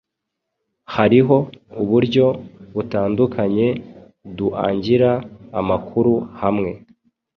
[0.95, 1.37] Hariho
[1.81, 2.25] uburyo
[2.75, 3.67] butandukanye
[4.37, 5.11] duangira
[5.59, 6.71] amakuru hamwe